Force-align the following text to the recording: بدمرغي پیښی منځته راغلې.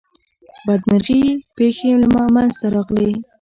بدمرغي 0.65 1.23
پیښی 1.57 1.89
منځته 2.35 2.67
راغلې. 2.75 3.13